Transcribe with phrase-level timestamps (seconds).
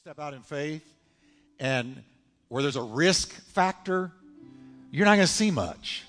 [0.00, 0.94] step out in faith
[1.58, 2.02] and
[2.48, 4.10] where there's a risk factor,
[4.90, 6.06] you're not going to see much.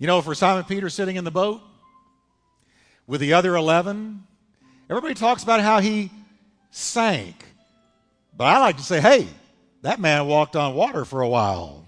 [0.00, 1.60] You know, for Simon Peter sitting in the boat
[3.06, 4.24] with the other 11,
[4.90, 6.10] everybody talks about how he
[6.72, 7.44] sank.
[8.36, 9.28] But I like to say, hey,
[9.82, 11.86] that man walked on water for a while.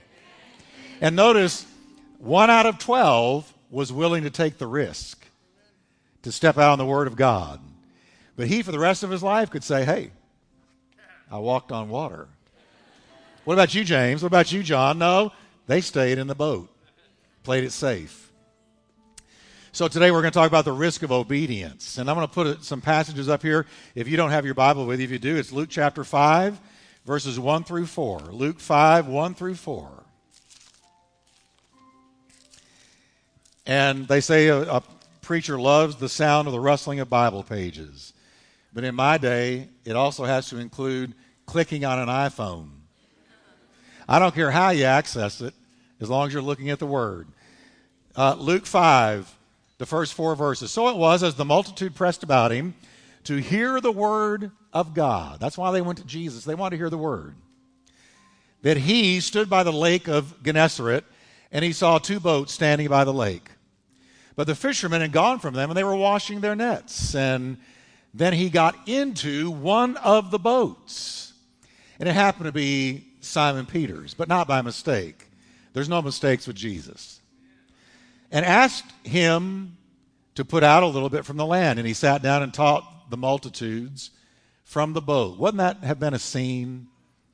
[1.00, 1.66] And notice,
[2.18, 5.26] one out of 12 was willing to take the risk
[6.22, 7.60] to step out on the Word of God.
[8.36, 10.12] But he, for the rest of his life, could say, hey,
[11.30, 12.28] I walked on water.
[13.44, 14.22] What about you, James?
[14.22, 14.98] What about you, John?
[14.98, 15.32] No,
[15.66, 16.68] they stayed in the boat,
[17.42, 18.26] played it safe.
[19.72, 21.98] So today we're going to talk about the risk of obedience.
[21.98, 23.66] And I'm going to put some passages up here.
[23.94, 26.58] If you don't have your Bible with you, if you do, it's Luke chapter 5,
[27.04, 28.20] verses 1 through 4.
[28.30, 30.04] Luke 5, 1 through 4.
[33.66, 34.82] And they say a, a
[35.20, 38.14] preacher loves the sound of the rustling of Bible pages.
[38.76, 41.14] But in my day, it also has to include
[41.46, 42.68] clicking on an iPhone.
[44.06, 45.54] I don't care how you access it,
[45.98, 47.26] as long as you're looking at the Word.
[48.14, 49.34] Uh, Luke 5,
[49.78, 50.72] the first four verses.
[50.72, 52.74] So it was as the multitude pressed about him
[53.24, 55.40] to hear the Word of God.
[55.40, 56.44] That's why they went to Jesus.
[56.44, 57.34] They wanted to hear the Word.
[58.60, 61.06] That he stood by the lake of Gennesaret
[61.50, 63.48] and he saw two boats standing by the lake.
[64.34, 67.14] But the fishermen had gone from them and they were washing their nets.
[67.14, 67.56] And
[68.16, 71.34] then he got into one of the boats.
[72.00, 75.26] And it happened to be Simon Peter's, but not by mistake.
[75.74, 77.20] There's no mistakes with Jesus.
[78.30, 79.76] And asked him
[80.34, 81.78] to put out a little bit from the land.
[81.78, 84.10] And he sat down and taught the multitudes
[84.64, 85.38] from the boat.
[85.38, 86.88] Wouldn't that have been a scene?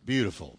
[0.05, 0.59] Beautiful.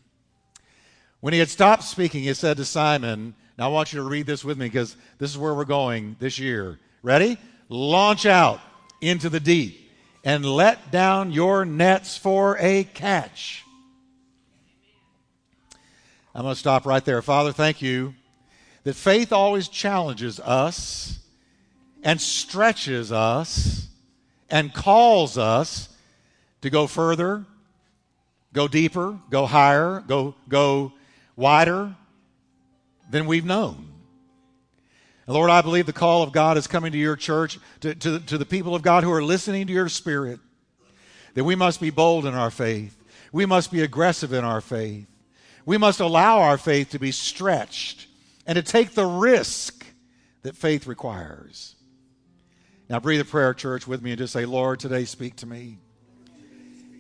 [1.19, 4.25] When he had stopped speaking, he said to Simon, Now I want you to read
[4.25, 6.79] this with me because this is where we're going this year.
[7.01, 7.37] Ready?
[7.67, 8.61] Launch out
[9.01, 9.82] into the deep
[10.23, 13.63] and let down your nets for a catch.
[16.33, 17.21] I'm going to stop right there.
[17.21, 18.15] Father, thank you
[18.83, 21.19] that faith always challenges us
[22.03, 23.87] and stretches us
[24.49, 25.89] and calls us
[26.61, 27.45] to go further,
[28.51, 30.93] go deeper, go higher, go, go
[31.35, 31.95] wider
[33.09, 33.92] than we've known.
[35.25, 38.19] And Lord, I believe the call of God is coming to your church, to, to,
[38.19, 40.39] to the people of God who are listening to your spirit,
[41.33, 42.97] that we must be bold in our faith.
[43.31, 45.07] We must be aggressive in our faith.
[45.65, 48.07] We must allow our faith to be stretched
[48.45, 49.85] and to take the risk
[50.43, 51.75] that faith requires.
[52.89, 55.79] Now, breathe a prayer, church, with me and just say, Lord, today speak to me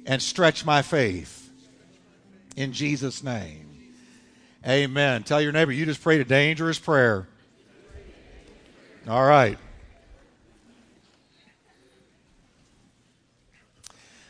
[0.05, 1.51] and stretch my faith
[2.55, 3.69] in Jesus' name.
[4.65, 5.23] Amen.
[5.23, 7.27] Tell your neighbor, you just prayed a dangerous prayer.
[9.05, 9.57] All right.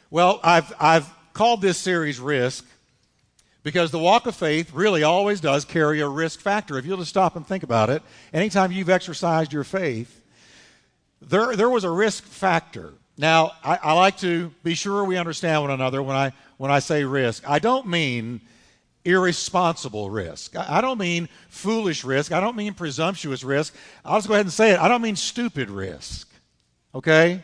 [0.10, 2.66] Well, I've, I've called this series Risk
[3.62, 6.80] because the walk of faith really always does carry a risk factor.
[6.80, 8.02] If you'll just stop and think about it,
[8.34, 10.22] anytime you've exercised your faith,
[11.22, 12.94] there, there was a risk factor.
[13.16, 16.80] Now, I, I like to be sure we understand one another when I, when I
[16.80, 17.48] say risk.
[17.48, 18.42] I don't mean
[19.06, 20.56] irresponsible risk.
[20.56, 22.32] I don't mean foolish risk.
[22.32, 23.76] I don't mean presumptuous risk.
[24.06, 24.80] I'll just go ahead and say it.
[24.80, 26.30] I don't mean stupid risk.
[26.96, 27.42] Okay?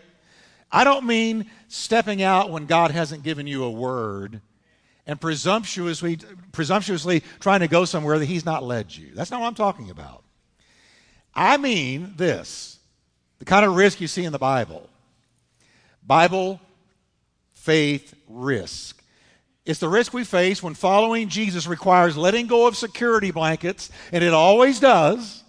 [0.72, 4.42] I don't mean stepping out when God hasn't given you a word
[5.06, 6.20] and presumptuously,
[6.52, 9.12] presumptuously trying to go somewhere that He's not led you.
[9.16, 10.24] That's not what I'm talking about.
[11.34, 12.80] I mean this
[13.40, 14.90] the kind of risk you see in the Bible
[16.06, 16.60] Bible,
[17.54, 18.99] faith, risk.
[19.70, 24.24] It's the risk we face when following Jesus requires letting go of security blankets, and
[24.24, 25.44] it always does.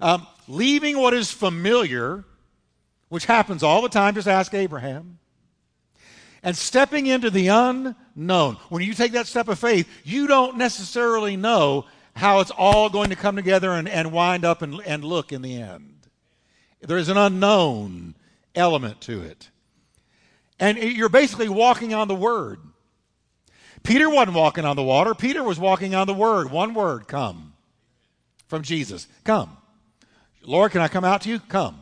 [0.00, 2.24] Um, leaving what is familiar,
[3.10, 5.20] which happens all the time, just ask Abraham,
[6.42, 8.56] and stepping into the unknown.
[8.70, 11.84] When you take that step of faith, you don't necessarily know
[12.16, 15.42] how it's all going to come together and, and wind up and, and look in
[15.42, 16.08] the end.
[16.80, 18.16] There is an unknown
[18.56, 19.48] element to it.
[20.58, 22.60] And you're basically walking on the Word.
[23.82, 25.14] Peter wasn't walking on the water.
[25.14, 26.50] Peter was walking on the Word.
[26.50, 27.52] One word, come.
[28.48, 29.06] From Jesus.
[29.24, 29.56] Come.
[30.42, 31.40] Lord, can I come out to you?
[31.40, 31.80] Come.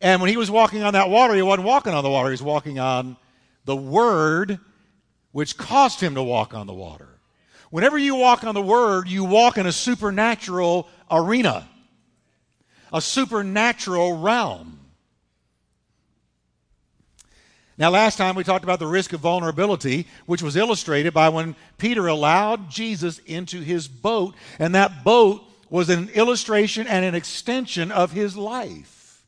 [0.00, 2.28] And when he was walking on that water, he wasn't walking on the water.
[2.28, 3.16] He was walking on
[3.64, 4.58] the Word,
[5.32, 7.08] which caused him to walk on the water.
[7.70, 11.68] Whenever you walk on the Word, you walk in a supernatural arena,
[12.92, 14.80] a supernatural realm.
[17.78, 21.54] Now, last time we talked about the risk of vulnerability, which was illustrated by when
[21.76, 27.92] Peter allowed Jesus into his boat, and that boat was an illustration and an extension
[27.92, 29.22] of his life.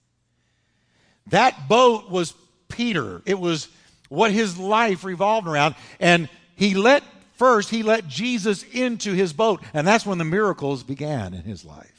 [1.26, 2.32] That boat was
[2.68, 3.20] Peter.
[3.26, 3.68] It was
[4.08, 5.74] what his life revolved around.
[6.00, 7.02] And he let,
[7.34, 9.62] first, he let Jesus into his boat.
[9.74, 11.97] And that's when the miracles began in his life.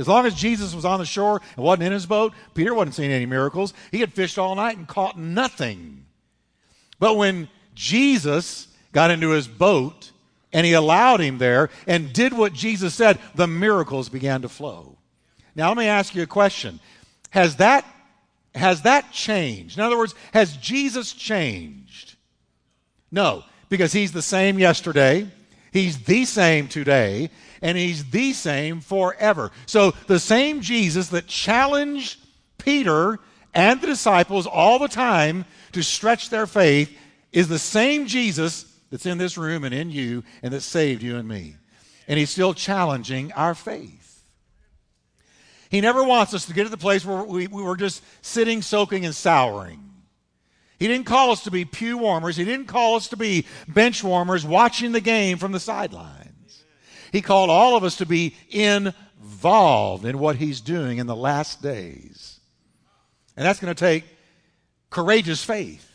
[0.00, 2.94] As long as Jesus was on the shore and wasn't in his boat, Peter wasn't
[2.94, 3.74] seeing any miracles.
[3.90, 6.06] He had fished all night and caught nothing.
[6.98, 10.10] But when Jesus got into his boat
[10.54, 14.96] and he allowed him there and did what Jesus said, the miracles began to flow.
[15.54, 16.80] Now, let me ask you a question.
[17.28, 17.84] Has that,
[18.54, 19.76] has that changed?
[19.76, 22.16] In other words, has Jesus changed?
[23.12, 25.28] No, because he's the same yesterday,
[25.72, 27.28] he's the same today,
[27.62, 29.50] and he's the same forever.
[29.66, 32.18] So the same Jesus that challenged
[32.58, 33.18] Peter
[33.54, 36.96] and the disciples all the time to stretch their faith
[37.32, 41.16] is the same Jesus that's in this room and in you and that saved you
[41.16, 41.56] and me.
[42.08, 44.00] And he's still challenging our faith.
[45.70, 48.60] He never wants us to get to the place where we, we were just sitting,
[48.60, 49.90] soaking, and souring.
[50.80, 52.36] He didn't call us to be pew warmers.
[52.36, 56.29] He didn't call us to be bench warmers watching the game from the sidelines.
[57.12, 61.62] He called all of us to be involved in what he's doing in the last
[61.62, 62.38] days.
[63.36, 64.04] And that's going to take
[64.90, 65.90] courageous faith,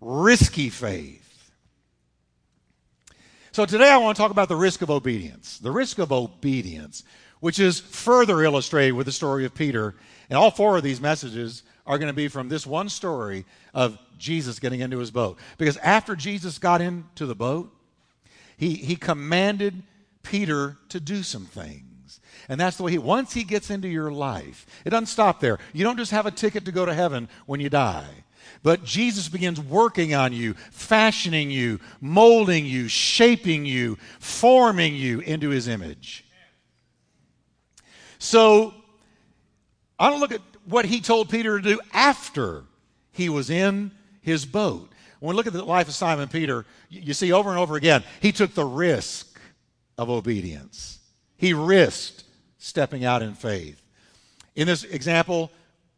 [0.00, 1.18] risky faith.
[3.52, 5.58] So today I want to talk about the risk of obedience.
[5.58, 7.04] The risk of obedience,
[7.40, 9.94] which is further illustrated with the story of Peter.
[10.30, 13.44] And all four of these messages are going to be from this one story
[13.74, 15.38] of Jesus getting into his boat.
[15.58, 17.70] Because after Jesus got into the boat,
[18.56, 19.82] he, he commanded
[20.22, 22.20] Peter to do some things.
[22.48, 25.58] And that's the way he, once he gets into your life, it doesn't stop there.
[25.72, 28.24] You don't just have a ticket to go to heaven when you die.
[28.62, 35.48] But Jesus begins working on you, fashioning you, molding you, shaping you, forming you into
[35.48, 36.24] his image.
[38.18, 38.74] So,
[39.98, 42.64] I don't look at what he told Peter to do after
[43.10, 43.90] he was in
[44.20, 44.90] his boat.
[45.18, 48.02] When we look at the life of Simon Peter, you see over and over again,
[48.20, 49.31] he took the risk
[50.02, 50.98] of obedience.
[51.36, 52.24] He risked
[52.58, 53.80] stepping out in faith.
[54.54, 55.50] In this example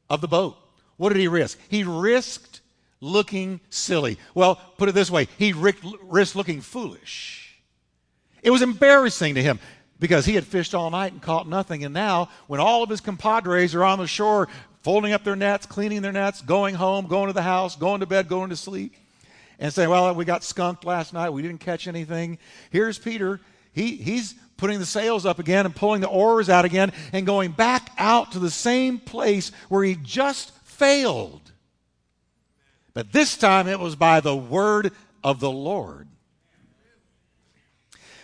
[0.09, 0.57] of the boat,
[0.97, 1.59] what did he risk?
[1.69, 2.61] He risked
[3.01, 4.19] looking silly.
[4.35, 7.61] Well, put it this way he risked looking foolish.
[8.43, 9.59] It was embarrassing to him
[9.99, 11.85] because he had fished all night and caught nothing.
[11.85, 14.49] And now, when all of his compadres are on the shore,
[14.83, 18.07] folding up their nets, cleaning their nets, going home, going to the house, going to
[18.07, 18.95] bed, going to sleep,
[19.59, 22.39] and saying, Well, we got skunked last night, we didn't catch anything.
[22.71, 23.41] Here's Peter.
[23.75, 27.51] He, he's putting the sails up again and pulling the oars out again and going
[27.51, 31.41] back out to the same place where he just failed.
[32.95, 34.93] But this time it was by the word
[35.23, 36.09] of the Lord.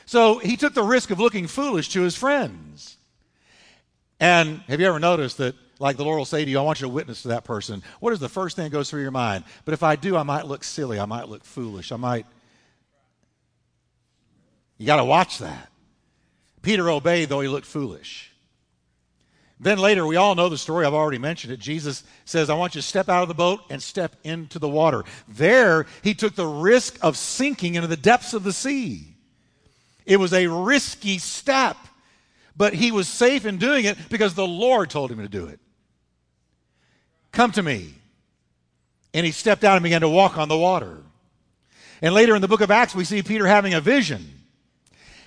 [0.07, 2.97] So he took the risk of looking foolish to his friends.
[4.19, 6.81] And have you ever noticed that, like the Lord will say to you, I want
[6.81, 7.83] you to witness to that person?
[8.01, 9.45] What is the first thing that goes through your mind?
[9.65, 11.01] But if I do, I might look silly.
[11.01, 11.91] I might look foolish.
[11.91, 12.27] I might.
[14.81, 15.69] You got to watch that.
[16.63, 18.33] Peter obeyed, though he looked foolish.
[19.61, 20.87] Then later, we all know the story.
[20.87, 21.61] I've already mentioned it.
[21.61, 24.71] Jesus says, I want you to step out of the boat and step into the
[24.71, 25.05] water.
[25.29, 29.17] There, he took the risk of sinking into the depths of the sea.
[30.07, 31.77] It was a risky step,
[32.57, 35.61] but he was safe in doing it because the Lord told him to do it.
[37.33, 37.93] Come to me.
[39.13, 41.03] And he stepped out and began to walk on the water.
[42.01, 44.40] And later in the book of Acts, we see Peter having a vision.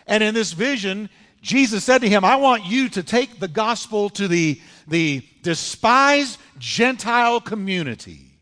[0.07, 1.09] And in this vision,
[1.41, 6.39] Jesus said to him, I want you to take the gospel to the, the despised
[6.57, 8.39] Gentile community.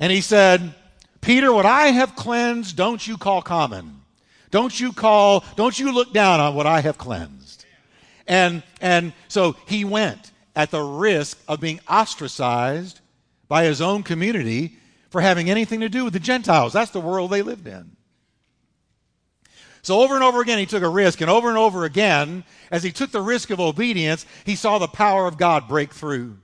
[0.00, 0.74] And he said,
[1.20, 4.00] Peter, what I have cleansed, don't you call common.
[4.50, 7.66] Don't you call, don't you look down on what I have cleansed.
[8.26, 13.00] And, and so he went at the risk of being ostracized
[13.48, 14.76] by his own community
[15.10, 16.72] for having anything to do with the Gentiles.
[16.72, 17.97] That's the world they lived in.
[19.82, 22.82] So over and over again, he took a risk, and over and over again, as
[22.82, 26.36] he took the risk of obedience, he saw the power of God break through.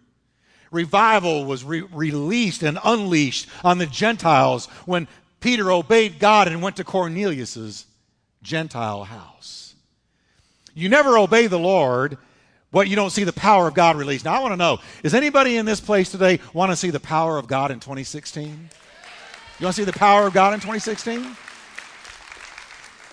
[0.71, 5.09] Revival was re- released and unleashed on the Gentiles when
[5.41, 7.87] Peter obeyed God and went to Cornelius's
[8.43, 9.75] Gentile house.
[10.75, 12.19] You never obey the Lord
[12.71, 14.25] what you don't see the power of God released.
[14.25, 16.99] Now I want to know, is anybody in this place today want to see the
[16.99, 18.69] power of God in 2016?
[19.61, 21.37] You want to see the power of God in 2016?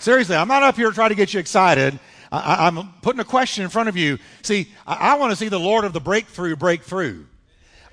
[0.02, 2.00] Seriously, I'm not up here trying to get you excited.
[2.32, 4.18] I, am putting a question in front of you.
[4.42, 7.28] See, I, I want to see the Lord of the breakthrough break through.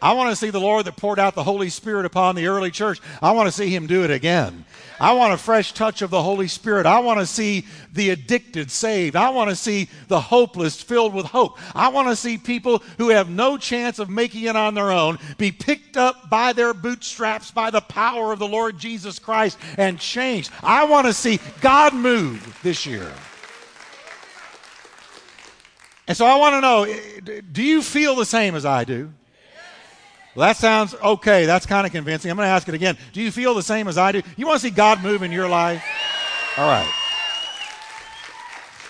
[0.01, 2.71] I want to see the Lord that poured out the Holy Spirit upon the early
[2.71, 3.01] church.
[3.21, 4.65] I want to see him do it again.
[5.01, 6.87] I want a fresh touch of the Holy Spirit.
[6.87, 9.17] I want to see the addicted saved.
[9.17, 11.59] I want to see the hopeless filled with hope.
[11.75, 15.19] I want to see people who have no chance of making it on their own
[15.37, 19.99] be picked up by their bootstraps by the power of the Lord Jesus Christ and
[19.99, 20.51] changed.
[20.63, 23.13] I want to see God move this year.
[26.07, 29.13] And so I want to know eh, do you feel the same as I do?
[30.35, 31.47] Well, that sounds okay.
[31.47, 32.31] That's kind of convincing.
[32.31, 32.97] I'm going to ask it again.
[33.13, 34.23] Do you feel the same as I do?
[34.37, 35.85] You want to see God move in your life?
[36.57, 36.91] All right.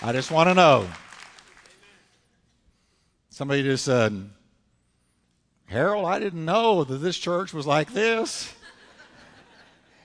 [0.02, 0.87] I just want to know.
[3.30, 4.28] Somebody just said,
[5.66, 8.52] Harold, I didn't know that this church was like this.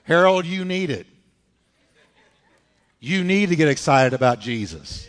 [0.03, 1.07] Harold, you need it.
[2.99, 5.07] You need to get excited about Jesus.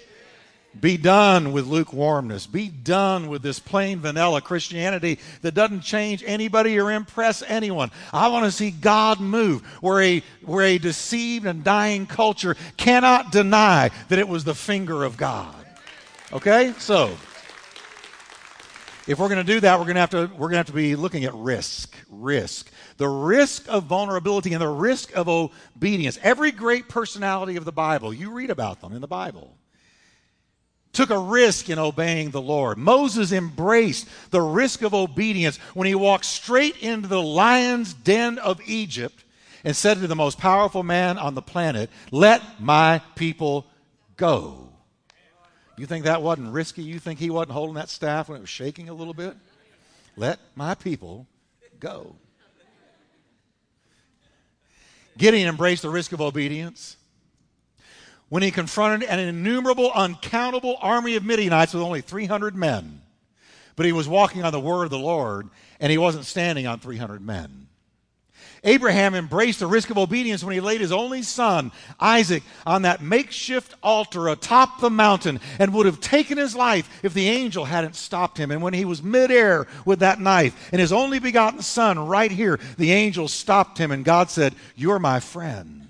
[0.81, 2.47] Be done with lukewarmness.
[2.47, 7.91] Be done with this plain vanilla Christianity that doesn't change anybody or impress anyone.
[8.13, 13.33] I want to see God move where a, where a deceived and dying culture cannot
[13.33, 15.55] deny that it was the finger of God.
[16.33, 16.75] Okay?
[16.79, 17.17] So,
[19.07, 20.67] if we're going to do that, we're going to have to, we're going to have
[20.67, 21.95] to be looking at risk.
[22.11, 22.71] Risk.
[22.97, 26.19] The risk of vulnerability and the risk of obedience.
[26.23, 29.57] Every great personality of the Bible, you read about them in the Bible
[30.95, 32.79] took a risk in obeying the Lord.
[32.79, 38.61] Moses embraced the risk of obedience when he walked straight into the lion's den of
[38.67, 39.25] Egypt
[39.65, 43.67] and said to the most powerful man on the planet, Let my people
[44.17, 44.69] go.
[45.77, 46.83] You think that wasn't risky?
[46.83, 49.35] You think he wasn't holding that staff when it was shaking a little bit?
[50.17, 51.27] Let my people
[51.81, 52.15] go.
[55.17, 56.97] Gideon embraced the risk of obedience
[58.35, 63.01] when he confronted an innumerable, uncountable army of Midianites with only 300 men.
[63.77, 65.49] But he was walking on the word of the Lord,
[65.79, 67.69] and he wasn't standing on 300 men.
[68.65, 73.01] Abraham embraced the risk of obedience when he laid his only son, Isaac, on that
[73.01, 77.95] makeshift altar atop the mountain and would have taken his life if the angel hadn't
[77.95, 78.51] stopped him.
[78.51, 82.59] And when he was midair with that knife and his only begotten son right here,
[82.79, 85.84] the angel stopped him and God said, You're my friend.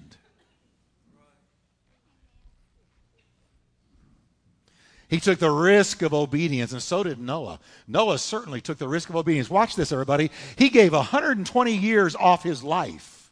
[5.14, 7.60] He took the risk of obedience, and so did Noah.
[7.86, 9.48] Noah certainly took the risk of obedience.
[9.48, 10.28] Watch this, everybody.
[10.56, 13.30] He gave 120 years off his life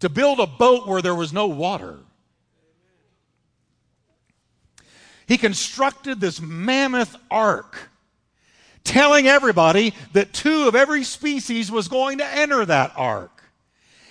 [0.00, 2.00] to build a boat where there was no water.
[5.26, 7.88] He constructed this mammoth ark,
[8.84, 13.39] telling everybody that two of every species was going to enter that ark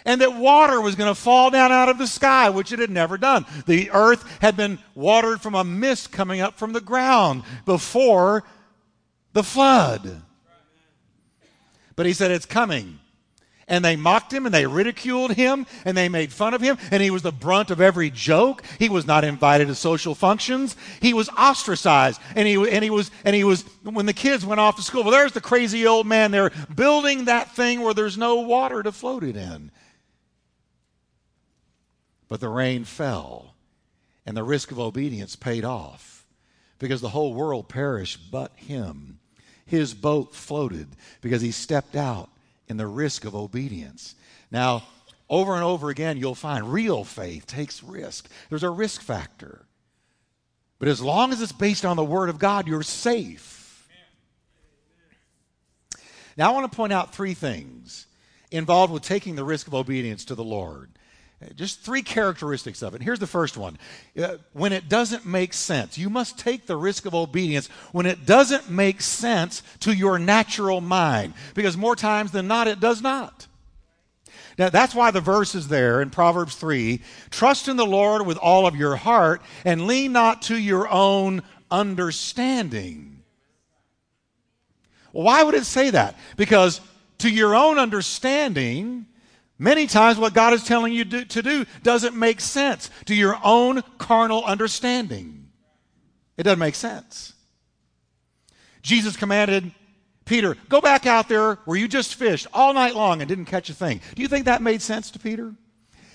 [0.10, 2.90] and that water was going to fall down out of the sky, which it had
[2.90, 3.46] never done.
[3.68, 8.44] The earth had been watered from a mist coming up from the ground before
[9.34, 10.24] the flood.
[11.96, 12.98] But he said, It's coming.
[13.68, 17.04] And they mocked him and they ridiculed him and they made fun of him, and
[17.04, 18.64] he was the brunt of every joke.
[18.80, 20.76] He was not invited to social functions.
[21.04, 22.20] He was ostracized.
[22.36, 25.04] And he, and he was, and he was, when the kids went off to school,
[25.04, 28.92] well, there's the crazy old man there building that thing where there's no water to
[28.92, 29.70] float it in.
[32.30, 33.56] But the rain fell,
[34.26, 36.26] and the risk of obedience paid off
[36.78, 39.20] because the whole world perished but him.
[39.66, 40.88] His boat floated
[41.22, 42.30] because he stepped out
[42.68, 44.16] in the risk of obedience.
[44.52, 44.84] Now,
[45.30, 48.30] over and over again, you'll find real faith takes risk.
[48.50, 49.66] There's a risk factor.
[50.80, 53.88] But as long as it's based on the Word of God, you're safe.
[56.38, 58.08] Now, I want to point out three things
[58.50, 60.90] involved with taking the risk of obedience to the Lord.
[61.56, 63.02] Just three characteristics of it.
[63.02, 63.78] Here's the first one.
[64.22, 68.26] Uh, when it doesn't make sense, you must take the risk of obedience when it
[68.26, 73.48] doesn't make sense to your natural mind, because more times than not, it does not.
[74.58, 78.38] Now, that's why the verse is there in Proverbs 3 Trust in the Lord with
[78.38, 81.42] all of your heart and lean not to your own
[81.72, 83.24] understanding.
[85.14, 86.18] Why would it say that?
[86.36, 86.82] Because
[87.20, 89.06] to your own understanding,
[89.62, 93.82] Many times, what God is telling you to do doesn't make sense to your own
[93.98, 95.50] carnal understanding.
[96.38, 97.34] It doesn't make sense.
[98.82, 99.74] Jesus commanded
[100.24, 103.70] Peter, go back out there where you just fished all night long and didn't catch
[103.70, 104.00] a thing.
[104.14, 105.56] Do you think that made sense to Peter?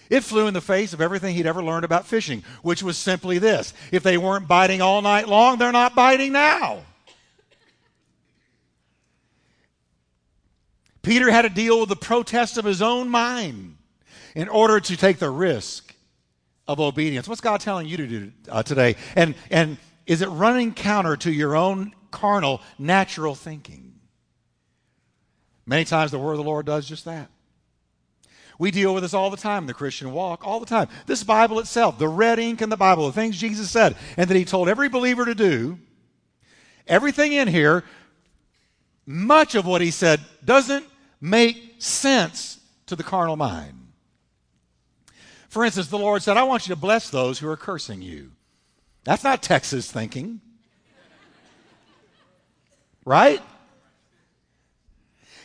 [0.08, 3.38] It flew in the face of everything he'd ever learned about fishing, which was simply
[3.38, 6.84] this if they weren't biting all night long, they're not biting now.
[11.04, 13.76] Peter had to deal with the protest of his own mind
[14.34, 15.94] in order to take the risk
[16.66, 17.28] of obedience.
[17.28, 18.96] What's God telling you to do uh, today?
[19.14, 23.94] And, and is it running counter to your own carnal, natural thinking?
[25.66, 27.30] Many times the word of the Lord does just that.
[28.58, 30.88] We deal with this all the time in the Christian walk, all the time.
[31.06, 34.37] This Bible itself, the red ink in the Bible, the things Jesus said and that
[34.37, 35.78] he told every believer to do,
[36.87, 37.84] everything in here,
[39.06, 40.87] much of what he said doesn't
[41.21, 43.78] make sense to the carnal mind.
[45.49, 48.33] For instance, the Lord said, I want you to bless those who are cursing you.
[49.04, 50.40] That's not Texas thinking.
[53.04, 53.40] Right?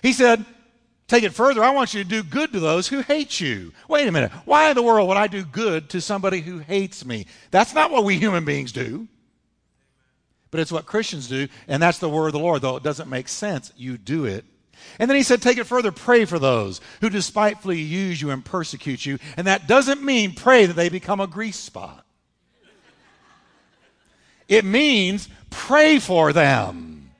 [0.01, 0.45] He said,
[1.09, 3.73] Take it further, I want you to do good to those who hate you.
[3.87, 4.31] Wait a minute.
[4.45, 7.25] Why in the world would I do good to somebody who hates me?
[7.49, 9.07] That's not what we human beings do.
[10.51, 12.61] But it's what Christians do, and that's the word of the Lord.
[12.61, 14.45] Though it doesn't make sense, you do it.
[14.99, 18.43] And then he said, Take it further, pray for those who despitefully use you and
[18.43, 19.19] persecute you.
[19.37, 22.05] And that doesn't mean pray that they become a grease spot,
[24.47, 27.11] it means pray for them.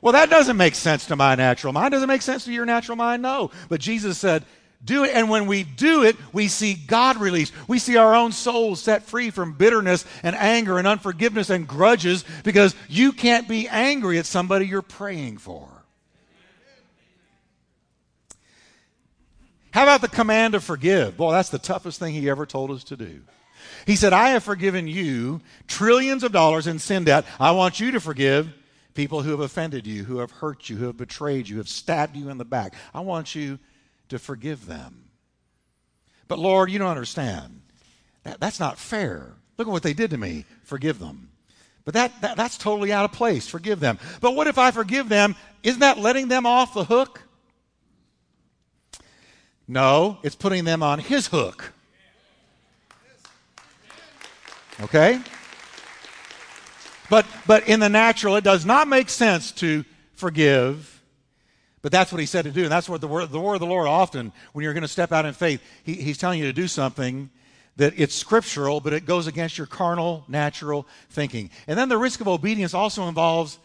[0.00, 1.92] Well, that doesn't make sense to my natural mind.
[1.92, 3.22] Does it make sense to your natural mind?
[3.22, 3.52] No.
[3.68, 4.44] But Jesus said,
[4.84, 5.12] do it.
[5.14, 7.52] And when we do it, we see God released.
[7.68, 12.24] We see our own souls set free from bitterness and anger and unforgiveness and grudges
[12.42, 15.68] because you can't be angry at somebody you're praying for.
[19.72, 21.16] How about the command to forgive?
[21.16, 23.22] Boy, that's the toughest thing he ever told us to do.
[23.86, 27.24] He said, I have forgiven you trillions of dollars in sin debt.
[27.40, 28.52] I want you to forgive
[28.94, 31.68] people who have offended you, who have hurt you, who have betrayed you, who have
[31.68, 32.74] stabbed you in the back.
[32.92, 33.58] I want you
[34.10, 35.04] to forgive them.
[36.28, 37.62] But Lord, you don't understand.
[38.24, 39.34] That, that's not fair.
[39.56, 40.44] Look at what they did to me.
[40.64, 41.30] Forgive them.
[41.84, 43.48] But that, that, that's totally out of place.
[43.48, 43.98] Forgive them.
[44.20, 45.34] But what if I forgive them?
[45.62, 47.22] Isn't that letting them off the hook?
[49.72, 51.72] No, it's putting them on his hook.
[54.82, 55.18] Okay?
[57.08, 61.02] But, but in the natural, it does not make sense to forgive.
[61.80, 62.64] But that's what he said to do.
[62.64, 64.88] And that's what the word, the word of the Lord often, when you're going to
[64.88, 67.30] step out in faith, he, he's telling you to do something
[67.76, 71.48] that it's scriptural, but it goes against your carnal, natural thinking.
[71.66, 73.58] And then the risk of obedience also involves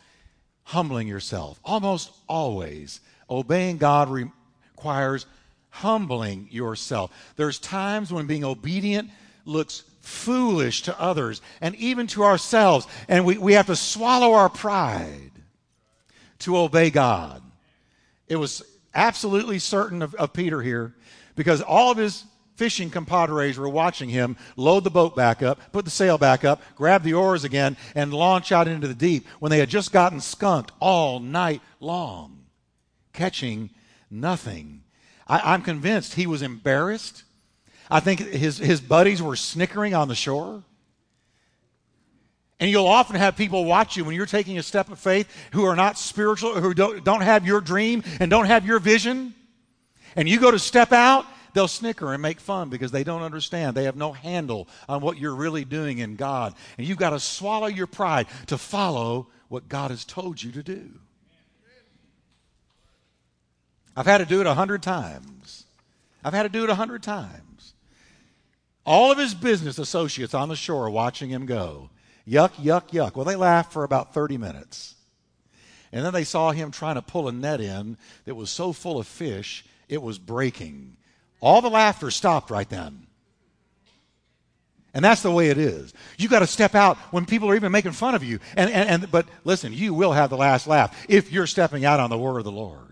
[0.63, 1.59] humbling yourself.
[1.65, 5.25] Almost always, obeying God requires
[5.77, 7.11] humbling yourself.
[7.35, 9.09] There's times when being obedient
[9.45, 12.87] looks foolish to others and even to ourselves.
[13.07, 15.31] And we, we have to swallow our pride
[16.39, 17.41] to obey God.
[18.27, 18.63] It was
[18.95, 20.95] absolutely certain of, of Peter here
[21.35, 22.23] because all of his
[22.55, 26.61] fishing compadres were watching him load the boat back up, put the sail back up,
[26.75, 30.19] grab the oars again, and launch out into the deep when they had just gotten
[30.19, 32.45] skunked all night long,
[33.13, 33.69] catching
[34.09, 34.81] nothing.
[35.27, 37.23] I, am convinced he was embarrassed.
[37.89, 40.63] I think his, his buddies were snickering on the shore.
[42.59, 45.65] And you'll often have people watch you when you're taking a step of faith who
[45.65, 49.35] are not spiritual, who don't, don't have your dream and don't have your vision.
[50.15, 53.77] And you go to step out, they'll snicker and make fun because they don't understand.
[53.77, 56.55] They have no handle on what you're really doing in God.
[56.79, 60.63] And you've got to swallow your pride to follow what God has told you to
[60.63, 60.89] do.
[63.97, 65.65] I've had to do it a hundred times.
[66.23, 67.73] I've had to do it a hundred times.
[68.85, 71.89] All of his business associates on the shore watching him go.
[72.27, 73.15] Yuck, yuck, yuck.
[73.15, 74.93] Well, they laughed for about 30 minutes.
[75.91, 78.99] And then they saw him trying to pull a net in that was so full
[78.99, 80.95] of fish, it was breaking.
[81.41, 83.07] All the laughter stopped right then.
[84.93, 85.93] And that's the way it is.
[86.17, 88.39] You got to step out when people are even making fun of you.
[88.55, 91.99] And, and, and, but listen, you will have the last laugh if you're stepping out
[91.99, 92.87] on the word of the Lord.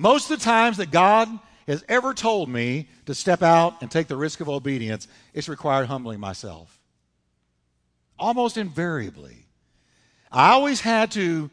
[0.00, 1.28] Most of the times that God
[1.66, 5.88] has ever told me to step out and take the risk of obedience, it's required
[5.88, 6.80] humbling myself.
[8.18, 9.44] Almost invariably.
[10.32, 11.50] I always had to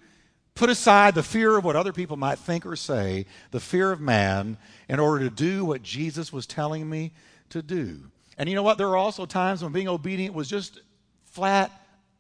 [0.56, 4.00] put aside the fear of what other people might think or say, the fear of
[4.00, 4.58] man,
[4.88, 7.12] in order to do what Jesus was telling me
[7.50, 8.00] to do.
[8.38, 8.78] And you know what?
[8.78, 10.80] There were also times when being obedient was just
[11.26, 11.70] flat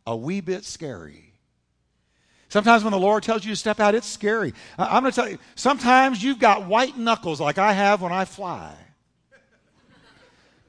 [0.05, 1.26] a wee bit scary.
[2.49, 4.53] Sometimes when the Lord tells you to step out, it's scary.
[4.77, 8.25] I'm going to tell you, sometimes you've got white knuckles like I have when I
[8.25, 8.73] fly.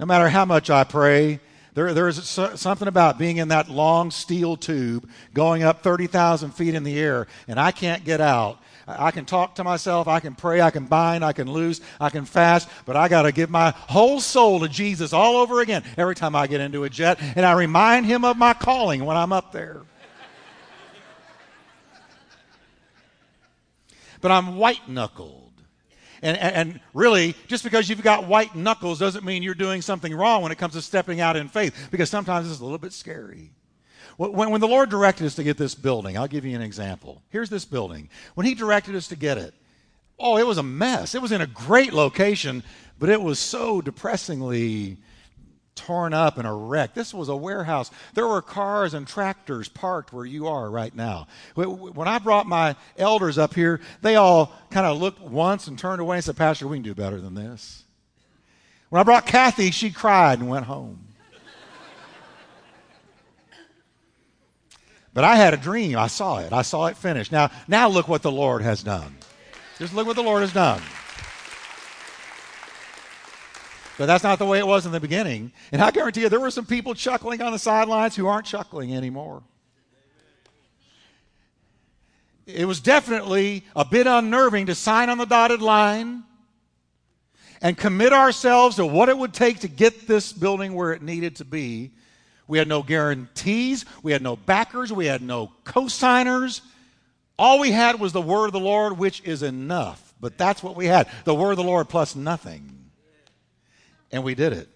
[0.01, 1.41] No matter how much I pray,
[1.75, 6.83] there, there's something about being in that long steel tube going up 30,000 feet in
[6.83, 8.61] the air, and I can't get out.
[8.88, 12.11] I can talk to myself, I can pray, I can bind, I can loose, I
[12.11, 15.85] can fast, but I got to give my whole soul to Jesus all over again
[15.97, 19.17] every time I get into a jet, and I remind him of my calling when
[19.17, 19.83] I'm up there.
[24.21, 25.53] But I'm white knuckled.
[26.21, 30.43] And, and, really, just because you've got white knuckles doesn't mean you're doing something wrong
[30.43, 33.53] when it comes to stepping out in faith, because sometimes it's a little bit scary.
[34.17, 37.23] When, when the Lord directed us to get this building, I'll give you an example.
[37.31, 38.09] Here's this building.
[38.35, 39.55] When He directed us to get it,
[40.19, 41.15] oh, it was a mess.
[41.15, 42.65] It was in a great location,
[42.99, 44.97] but it was so depressingly
[45.79, 46.95] torn up and a wreck.
[46.95, 47.91] This was a warehouse.
[48.14, 51.27] There were cars and tractors parked where you are right now.
[51.55, 56.01] When I brought my elders up here, they all kind of looked once and turned
[56.01, 57.85] away and said, Pastor, we can do better than this.
[58.91, 61.05] When I brought Kathy, she cried and went home.
[65.14, 65.99] But I had a dream.
[65.99, 66.53] I saw it.
[66.53, 67.33] I saw it finished.
[67.33, 69.17] Now, now look what the Lord has done.
[69.79, 70.81] Just look what the Lord has done.
[73.99, 75.53] But that's not the way it was in the beginning.
[75.73, 78.95] And I guarantee you, there were some people chuckling on the sidelines who aren't chuckling
[78.95, 79.43] anymore.
[82.47, 86.23] It was definitely a bit unnerving to sign on the dotted line
[87.61, 91.37] and commit ourselves to what it would take to get this building where it needed
[91.37, 91.91] to be.
[92.47, 96.63] We had no guarantees, we had no backers, we had no co-signers.
[97.37, 100.15] All we had was the word of the Lord, which is enough.
[100.21, 102.88] But that's what we had the word of the Lord plus nothing.
[104.11, 104.68] And we did it.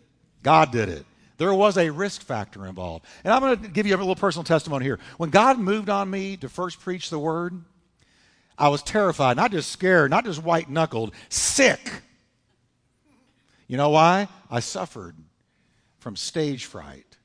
[0.43, 1.07] God did it.
[1.39, 3.05] There was a risk factor involved.
[3.25, 4.99] And I'm going to give you a little personal testimony here.
[5.17, 7.65] When God moved on me to first preach the word,
[8.59, 11.91] I was terrified, not just scared, not just white knuckled, sick.
[13.67, 14.29] You know why?
[14.51, 15.17] I suffered
[15.99, 17.17] from stage fright.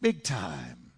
[0.00, 0.92] Big time.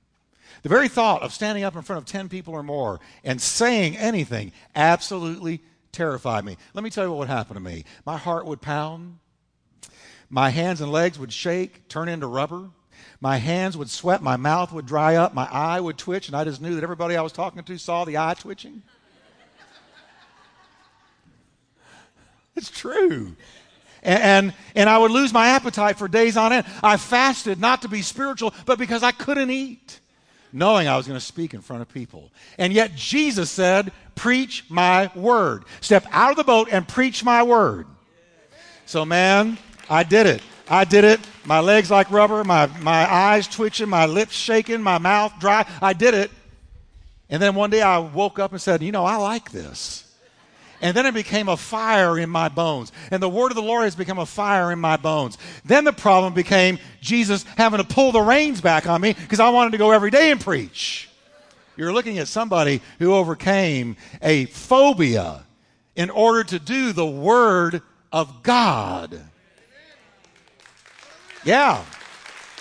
[0.62, 3.96] The very thought of standing up in front of 10 people or more and saying
[3.96, 5.62] anything absolutely
[5.92, 6.56] terrified me.
[6.74, 7.84] Let me tell you what would happen to me.
[8.04, 9.18] My heart would pound.
[10.28, 12.70] My hands and legs would shake, turn into rubber.
[13.20, 16.44] My hands would sweat, my mouth would dry up, my eye would twitch, and I
[16.44, 18.82] just knew that everybody I was talking to saw the eye twitching.
[22.56, 23.36] It's true
[24.06, 26.66] and, and, and I would lose my appetite for days on end.
[26.82, 30.00] I fasted not to be spiritual, but because I couldn't eat,
[30.52, 32.30] knowing I was going to speak in front of people.
[32.56, 35.64] And yet Jesus said, Preach my word.
[35.80, 37.86] Step out of the boat and preach my word.
[38.86, 39.58] So, man,
[39.88, 40.42] I did it.
[40.68, 41.20] I did it.
[41.44, 45.64] My legs like rubber, my, my eyes twitching, my lips shaking, my mouth dry.
[45.80, 46.30] I did it.
[47.28, 50.02] And then one day I woke up and said, You know, I like this.
[50.82, 52.92] And then it became a fire in my bones.
[53.10, 55.38] And the word of the Lord has become a fire in my bones.
[55.64, 59.48] Then the problem became Jesus having to pull the reins back on me because I
[59.48, 61.08] wanted to go every day and preach.
[61.76, 65.44] You're looking at somebody who overcame a phobia
[65.94, 69.18] in order to do the word of God.
[71.46, 71.82] Yeah.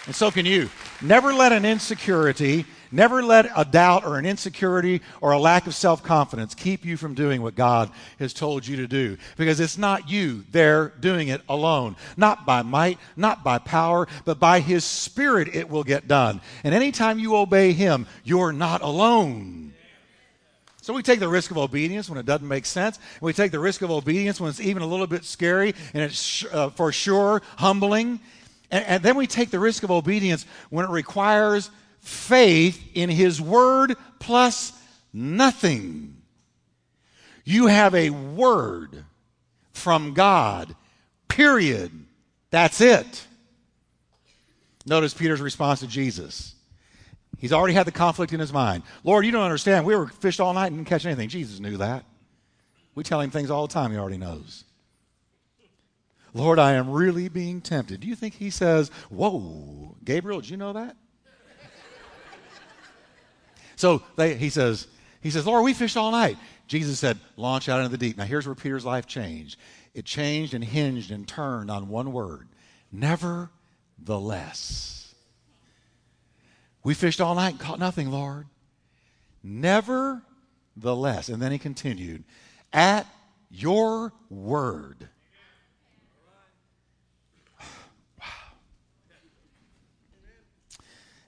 [0.05, 0.69] And so can you.
[1.01, 5.75] Never let an insecurity Never let a doubt or an insecurity or a lack of
[5.75, 9.17] self confidence keep you from doing what God has told you to do.
[9.35, 11.97] Because it's not you there doing it alone.
[12.15, 16.39] Not by might, not by power, but by His Spirit it will get done.
[16.63, 19.73] And anytime you obey Him, you're not alone.
[20.81, 22.99] So we take the risk of obedience when it doesn't make sense.
[23.19, 26.45] We take the risk of obedience when it's even a little bit scary and it's
[26.45, 28.19] uh, for sure humbling.
[28.71, 33.41] And, and then we take the risk of obedience when it requires faith in His
[33.41, 34.73] Word plus
[35.13, 36.17] nothing.
[37.45, 39.05] You have a word
[39.71, 40.75] from God,
[41.27, 41.91] period.
[42.49, 43.25] That's it.
[44.85, 46.55] Notice Peter's response to Jesus.
[47.37, 48.83] He's already had the conflict in his mind.
[49.03, 49.85] Lord, you don't understand.
[49.85, 51.29] We were fished all night and didn't catch anything.
[51.29, 52.03] Jesus knew that.
[52.95, 54.63] We tell him things all the time he already knows.
[56.35, 58.01] Lord, I am really being tempted.
[58.01, 60.97] Do you think he says, Whoa, Gabriel, did you know that?
[63.77, 64.87] So they, he says,
[65.21, 66.37] he says, Lord, we fished all night.
[66.67, 68.17] Jesus said, launch out into the deep.
[68.17, 69.59] Now here's where Peter's life changed.
[69.93, 72.47] It changed and hinged and turned on one word.
[72.91, 75.13] Nevertheless.
[76.83, 78.47] We fished all night and caught nothing, Lord.
[79.43, 81.29] Nevertheless.
[81.29, 82.23] And then he continued,
[82.71, 83.07] at
[83.49, 85.09] your word.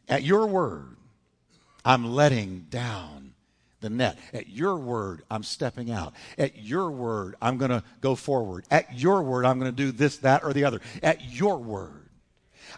[0.07, 0.95] At your word,
[1.83, 3.33] I'm letting down
[3.81, 4.17] the net.
[4.33, 6.13] At your word, I'm stepping out.
[6.37, 8.65] At your word, I'm going to go forward.
[8.71, 10.81] At your word, I'm going to do this, that, or the other.
[11.03, 12.09] At your word.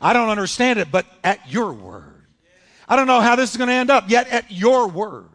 [0.01, 2.25] I don't understand it, but at your word.
[2.87, 5.29] I don't know how this is going to end up, yet at your word.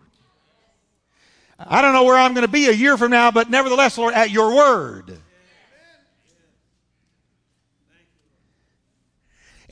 [1.59, 4.15] I don't know where I'm going to be a year from now, but nevertheless, Lord,
[4.15, 5.19] at your word.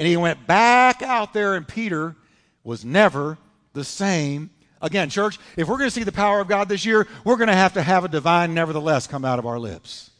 [0.02, 2.16] And he went back out there, and Peter
[2.64, 3.38] was never
[3.72, 5.08] the same again.
[5.10, 7.54] Church, if we're going to see the power of God this year, we're going to
[7.54, 10.10] have to have a divine nevertheless come out of our lips.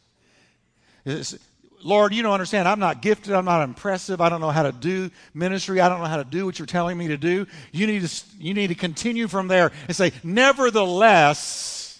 [1.83, 2.65] Lord, you don't understand.
[2.65, 3.33] I'm not gifted.
[3.33, 4.21] I'm not impressive.
[4.21, 5.81] I don't know how to do ministry.
[5.81, 7.45] I don't know how to do what you're telling me to do.
[7.73, 11.99] You need to, you need to continue from there and say, Nevertheless,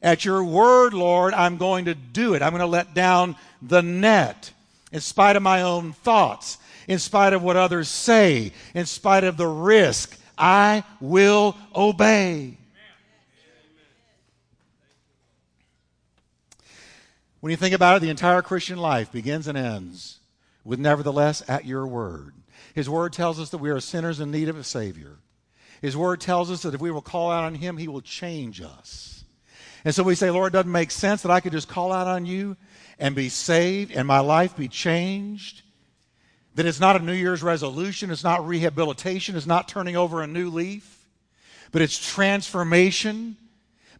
[0.00, 2.42] at your word, Lord, I'm going to do it.
[2.42, 4.52] I'm going to let down the net
[4.92, 6.56] in spite of my own thoughts,
[6.88, 10.18] in spite of what others say, in spite of the risk.
[10.36, 12.58] I will obey.
[17.40, 20.18] When you think about it, the entire Christian life begins and ends
[20.64, 22.32] with nevertheless at your word.
[22.74, 25.18] His word tells us that we are sinners in need of a Savior.
[25.82, 28.62] His word tells us that if we will call out on Him, He will change
[28.62, 29.24] us.
[29.84, 32.06] And so we say, Lord, it doesn't make sense that I could just call out
[32.06, 32.56] on you
[32.98, 35.63] and be saved and my life be changed.
[36.54, 40.26] That it's not a New Year's resolution, it's not rehabilitation, it's not turning over a
[40.26, 41.04] new leaf,
[41.72, 43.36] but it's transformation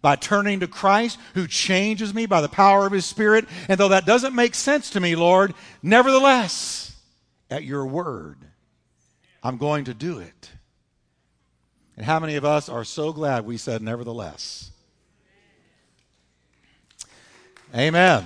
[0.01, 3.47] by turning to Christ who changes me by the power of his Spirit.
[3.69, 6.95] And though that doesn't make sense to me, Lord, nevertheless,
[7.51, 8.37] at your word,
[9.43, 10.51] I'm going to do it.
[11.97, 14.71] And how many of us are so glad we said nevertheless?
[17.75, 18.25] Amen.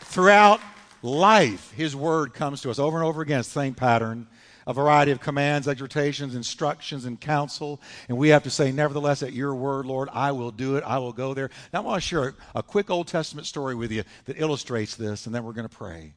[0.00, 0.60] Throughout
[1.02, 4.26] life, his word comes to us over and over again, same pattern
[4.66, 7.80] a variety of commands, exhortations, instructions, and counsel.
[8.08, 10.82] And we have to say, nevertheless, at your word, Lord, I will do it.
[10.84, 11.50] I will go there.
[11.72, 15.26] Now, I want to share a quick Old Testament story with you that illustrates this,
[15.26, 16.14] and then we're going to pray.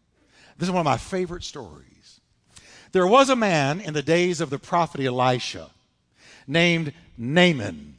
[0.57, 2.19] This is one of my favorite stories.
[2.91, 5.69] There was a man in the days of the prophet Elisha
[6.47, 7.97] named Naaman.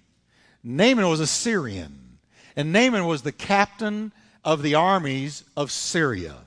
[0.64, 2.18] Naaman was a Syrian,
[2.56, 4.12] and Naaman was the captain
[4.44, 6.38] of the armies of Syria.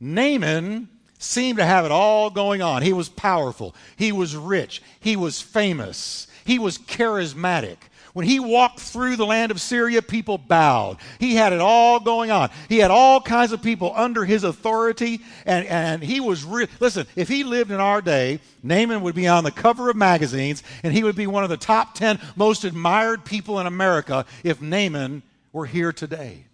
[0.00, 2.82] Naaman seemed to have it all going on.
[2.82, 7.76] He was powerful, he was rich, he was famous, he was charismatic.
[8.14, 10.96] When he walked through the land of Syria, people bowed.
[11.20, 12.50] He had it all going on.
[12.68, 17.06] He had all kinds of people under his authority, and, and he was re- listen.
[17.14, 20.92] If he lived in our day, Naaman would be on the cover of magazines, and
[20.92, 25.22] he would be one of the top ten most admired people in America if Naaman
[25.52, 26.44] were here today.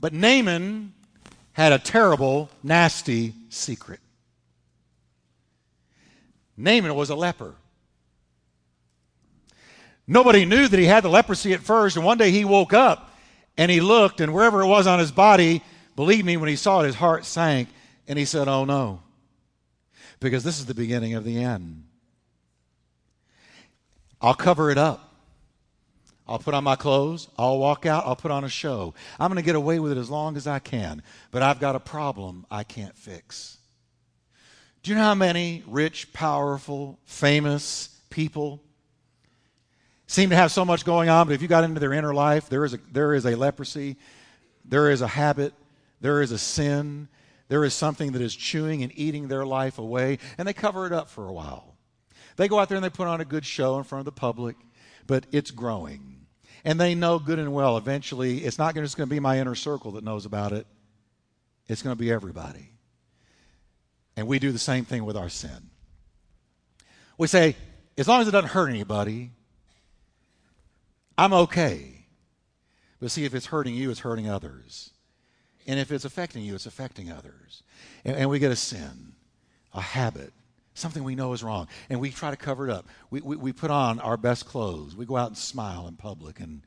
[0.00, 0.92] But Naaman
[1.52, 4.00] had a terrible, nasty secret.
[6.56, 7.54] Naaman was a leper.
[10.06, 13.16] Nobody knew that he had the leprosy at first, and one day he woke up
[13.56, 15.62] and he looked, and wherever it was on his body,
[15.96, 17.68] believe me, when he saw it, his heart sank,
[18.08, 19.02] and he said, Oh no,
[20.18, 21.84] because this is the beginning of the end.
[24.20, 25.09] I'll cover it up.
[26.30, 27.28] I'll put on my clothes.
[27.36, 28.06] I'll walk out.
[28.06, 28.94] I'll put on a show.
[29.18, 31.02] I'm going to get away with it as long as I can.
[31.32, 33.58] But I've got a problem I can't fix.
[34.84, 38.62] Do you know how many rich, powerful, famous people
[40.06, 42.48] seem to have so much going on, but if you got into their inner life,
[42.48, 43.96] there is a, there is a leprosy,
[44.64, 45.52] there is a habit,
[46.00, 47.08] there is a sin,
[47.48, 50.92] there is something that is chewing and eating their life away, and they cover it
[50.92, 51.76] up for a while.
[52.36, 54.12] They go out there and they put on a good show in front of the
[54.12, 54.56] public,
[55.06, 56.19] but it's growing.
[56.64, 59.54] And they know good and well eventually it's not just going to be my inner
[59.54, 60.66] circle that knows about it,
[61.68, 62.70] it's going to be everybody.
[64.16, 65.70] And we do the same thing with our sin.
[67.16, 67.56] We say,
[67.96, 69.30] as long as it doesn't hurt anybody,
[71.16, 72.06] I'm okay.
[73.00, 74.90] But see, if it's hurting you, it's hurting others.
[75.66, 77.62] And if it's affecting you, it's affecting others.
[78.04, 79.12] And, and we get a sin,
[79.72, 80.32] a habit,
[80.74, 82.86] something we know is wrong, and we try to cover it up.
[83.10, 84.96] We, we, we put on our best clothes.
[84.96, 86.62] We go out and smile in public, and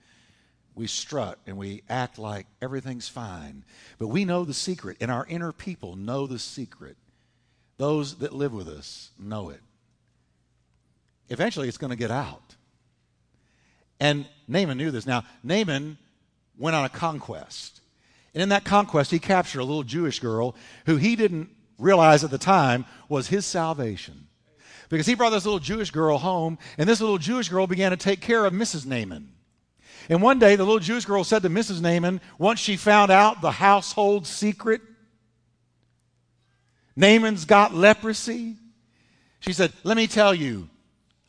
[0.76, 3.64] we strut and we act like everything's fine.
[4.00, 6.98] But we know the secret, and our inner people know the secret.
[7.78, 9.62] Those that live with us know it.
[11.30, 12.56] Eventually, it's going to get out.
[14.00, 15.08] And Naaman knew this.
[15.08, 15.98] Now, Naaman
[16.58, 17.82] went on a conquest.
[18.34, 21.50] And in that conquest, he captured a little Jewish girl who he didn't
[21.84, 24.28] realize at the time was his salvation.
[24.90, 27.98] Because he brought this little Jewish girl home, and this little Jewish girl began to
[27.98, 28.86] take care of Mrs.
[28.86, 29.30] Naaman.
[30.10, 31.82] And one day, the little Jewish girl said to Mrs.
[31.82, 34.82] Naaman, once she found out the household secret,
[36.96, 38.56] Naaman's got leprosy.
[39.40, 40.70] She said, Let me tell you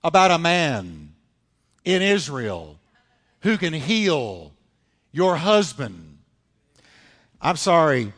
[0.03, 1.14] about a man
[1.85, 2.79] in Israel
[3.40, 4.53] who can heal
[5.12, 6.19] your husband.
[7.40, 8.12] I'm sorry,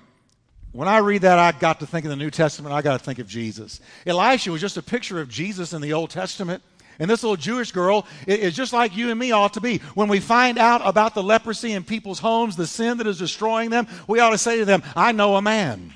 [0.76, 2.74] when I read that, I got to think of the New Testament.
[2.74, 3.80] I got to think of Jesus.
[4.06, 6.62] Elisha was just a picture of Jesus in the Old Testament.
[6.98, 9.78] And this little Jewish girl is just like you and me ought to be.
[9.94, 13.70] When we find out about the leprosy in people's homes, the sin that is destroying
[13.70, 15.92] them, we ought to say to them, I know a man.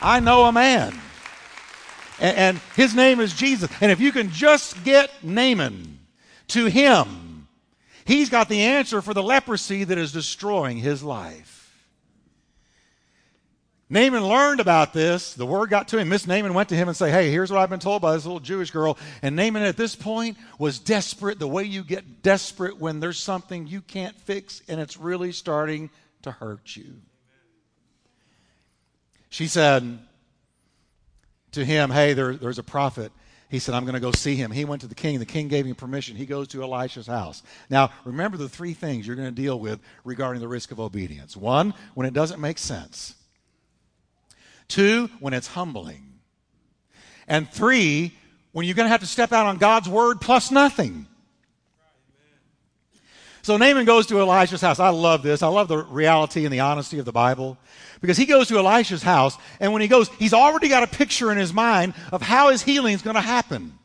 [0.00, 0.98] I know a man.
[2.20, 3.70] And, and his name is Jesus.
[3.80, 5.98] And if you can just get Naaman
[6.48, 7.30] to him,
[8.10, 11.59] He's got the answer for the leprosy that is destroying his life.
[13.92, 15.34] Naaman learned about this.
[15.34, 16.08] The word got to him.
[16.08, 18.24] Miss Naaman went to him and said, Hey, here's what I've been told by this
[18.24, 18.96] little Jewish girl.
[19.20, 23.66] And Naaman at this point was desperate, the way you get desperate when there's something
[23.66, 25.90] you can't fix and it's really starting
[26.22, 26.94] to hurt you.
[29.28, 29.98] She said
[31.52, 33.10] to him, Hey, there, there's a prophet.
[33.48, 34.52] He said, I'm going to go see him.
[34.52, 35.18] He went to the king.
[35.18, 36.14] The king gave him permission.
[36.14, 37.42] He goes to Elisha's house.
[37.68, 41.36] Now, remember the three things you're going to deal with regarding the risk of obedience.
[41.36, 43.16] One, when it doesn't make sense.
[44.70, 46.14] Two, when it's humbling.
[47.28, 48.14] And three,
[48.52, 51.06] when you're going to have to step out on God's word plus nothing.
[53.42, 54.78] So Naaman goes to Elisha's house.
[54.78, 55.42] I love this.
[55.42, 57.58] I love the reality and the honesty of the Bible.
[58.00, 61.32] Because he goes to Elisha's house, and when he goes, he's already got a picture
[61.32, 63.78] in his mind of how his healing is going to happen.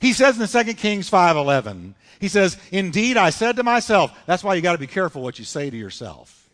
[0.00, 4.54] He says in 2 Kings 5:11, he says, "Indeed I said to myself, that's why
[4.54, 6.45] you got to be careful what you say to yourself."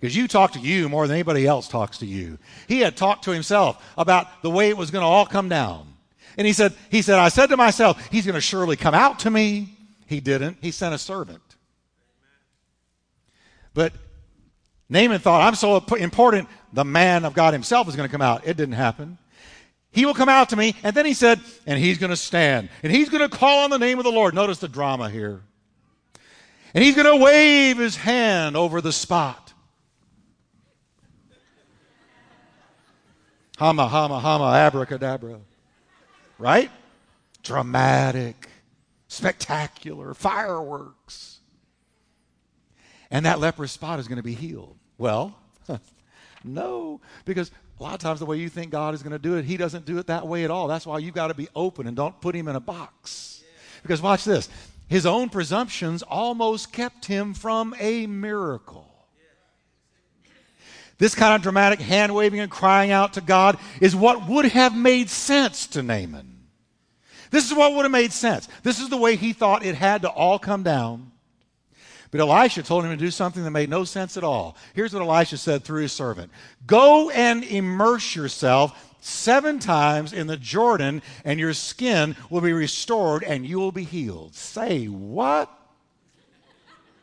[0.00, 2.38] Because you talk to you more than anybody else talks to you.
[2.66, 5.92] He had talked to himself about the way it was going to all come down.
[6.38, 9.20] And he said, he said, I said to myself, he's going to surely come out
[9.20, 9.76] to me.
[10.06, 10.58] He didn't.
[10.62, 11.42] He sent a servant.
[13.74, 13.92] But
[14.88, 18.46] Naaman thought, I'm so important, the man of God himself is going to come out.
[18.46, 19.18] It didn't happen.
[19.92, 20.74] He will come out to me.
[20.82, 22.70] And then he said, and he's going to stand.
[22.82, 24.34] And he's going to call on the name of the Lord.
[24.34, 25.42] Notice the drama here.
[26.72, 29.49] And he's going to wave his hand over the spot.
[33.60, 35.38] Hama, hama, hama, abracadabra.
[36.38, 36.70] Right?
[37.42, 38.48] Dramatic,
[39.06, 41.40] spectacular, fireworks.
[43.10, 44.78] And that leprous spot is going to be healed.
[44.96, 45.36] Well,
[46.42, 49.36] no, because a lot of times the way you think God is going to do
[49.36, 50.66] it, He doesn't do it that way at all.
[50.66, 53.42] That's why you've got to be open and don't put Him in a box.
[53.82, 54.48] Because watch this
[54.88, 58.89] His own presumptions almost kept Him from a miracle.
[61.00, 64.76] This kind of dramatic hand waving and crying out to God is what would have
[64.76, 66.40] made sense to Naaman.
[67.30, 68.48] This is what would have made sense.
[68.62, 71.10] This is the way he thought it had to all come down.
[72.10, 74.58] But Elisha told him to do something that made no sense at all.
[74.74, 76.30] Here's what Elisha said through his servant
[76.66, 83.24] Go and immerse yourself seven times in the Jordan, and your skin will be restored
[83.24, 84.34] and you will be healed.
[84.34, 85.50] Say what?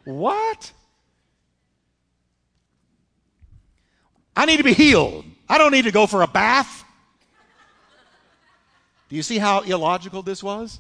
[0.04, 0.72] What?
[4.38, 5.26] I need to be healed.
[5.50, 6.84] I don't need to go for a bath.
[9.10, 10.80] Do you see how illogical this was?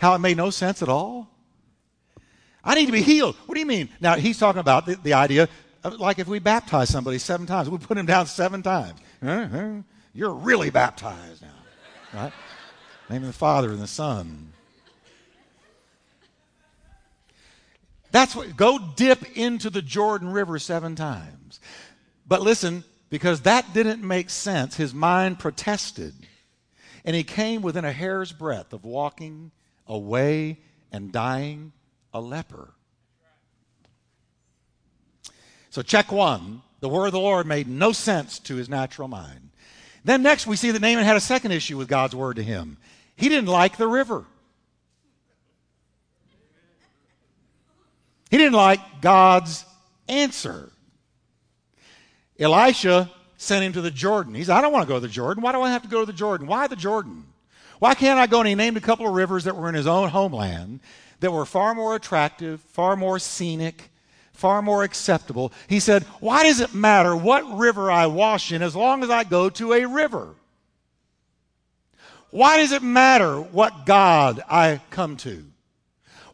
[0.00, 1.28] How it made no sense at all?
[2.64, 3.36] I need to be healed.
[3.46, 3.90] What do you mean?
[4.00, 5.48] Now, he's talking about the, the idea
[5.84, 8.98] of like if we baptize somebody seven times, we put him down seven times.
[9.22, 9.82] Uh-huh.
[10.14, 11.48] You're really baptized now.
[12.14, 12.32] Right?
[13.10, 14.52] Name of the Father and the Son.
[18.10, 21.60] That's what, go dip into the Jordan River seven times.
[22.28, 26.14] But listen, because that didn't make sense, his mind protested.
[27.04, 29.50] And he came within a hair's breadth of walking
[29.86, 30.58] away
[30.92, 31.72] and dying
[32.12, 32.74] a leper.
[35.70, 39.50] So, check one the word of the Lord made no sense to his natural mind.
[40.04, 42.78] Then, next, we see that Naaman had a second issue with God's word to him.
[43.16, 44.24] He didn't like the river.
[48.30, 49.64] He didn't like God's
[50.08, 50.70] answer.
[52.38, 54.34] Elisha sent him to the Jordan.
[54.34, 55.42] He said, I don't want to go to the Jordan.
[55.42, 56.46] Why do I have to go to the Jordan?
[56.46, 57.24] Why the Jordan?
[57.78, 58.40] Why can't I go?
[58.40, 60.80] And he named a couple of rivers that were in his own homeland
[61.20, 63.90] that were far more attractive, far more scenic,
[64.32, 65.52] far more acceptable.
[65.68, 69.24] He said, Why does it matter what river I wash in as long as I
[69.24, 70.34] go to a river?
[72.30, 75.44] Why does it matter what God I come to?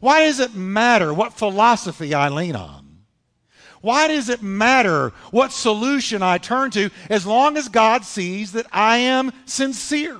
[0.01, 2.84] Why does it matter what philosophy I lean on?
[3.85, 8.65] Why does it matter what solution I turn to as long as God sees that
[8.71, 10.17] I am sincere?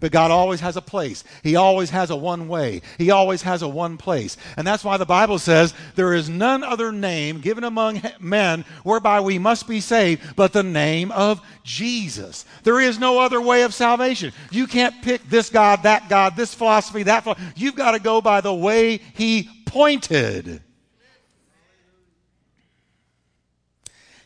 [0.00, 1.22] But God always has a place.
[1.44, 2.82] He always has a one way.
[2.98, 4.36] He always has a one place.
[4.56, 9.20] And that's why the Bible says there is none other name given among men whereby
[9.20, 12.44] we must be saved but the name of Jesus.
[12.64, 14.32] There is no other way of salvation.
[14.50, 17.52] You can't pick this God, that God, this philosophy, that philosophy.
[17.54, 20.62] You've got to go by the way He pointed.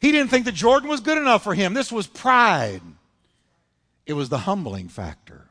[0.07, 1.75] He didn't think that Jordan was good enough for him.
[1.75, 2.81] This was pride,
[4.07, 5.49] it was the humbling factor.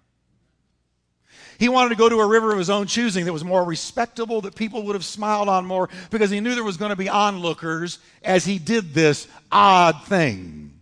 [1.60, 4.40] He wanted to go to a river of his own choosing that was more respectable,
[4.42, 7.10] that people would have smiled on more, because he knew there was going to be
[7.10, 10.80] onlookers as he did this odd thing.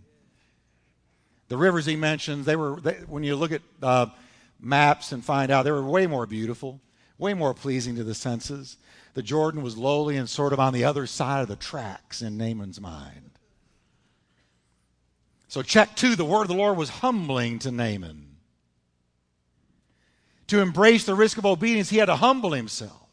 [1.47, 4.05] The rivers he mentions, they were, they, when you look at uh,
[4.59, 6.79] maps and find out they were way more beautiful,
[7.17, 8.77] way more pleasing to the senses.
[9.15, 12.37] The Jordan was lowly and sort of on the other side of the tracks in
[12.37, 13.32] Naaman's mind.
[15.53, 18.37] So, check two the word of the Lord was humbling to Naaman.
[20.47, 23.07] To embrace the risk of obedience, he had to humble himself.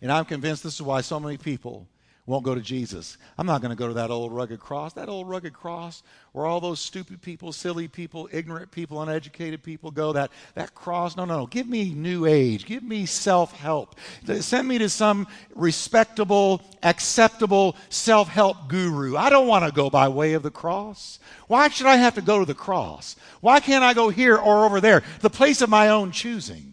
[0.00, 1.88] And I'm convinced this is why so many people
[2.30, 3.18] won't go to Jesus.
[3.36, 4.92] I'm not going to go to that old rugged cross.
[4.92, 6.02] That old rugged cross
[6.32, 11.16] where all those stupid people, silly people, ignorant people, uneducated people go, that, that cross,
[11.16, 11.46] no, no, no.
[11.46, 12.66] Give me new age.
[12.66, 13.96] Give me self help.
[14.40, 19.16] Send me to some respectable, acceptable self help guru.
[19.16, 21.18] I don't want to go by way of the cross.
[21.48, 23.16] Why should I have to go to the cross?
[23.40, 25.02] Why can't I go here or over there?
[25.20, 26.69] The place of my own choosing.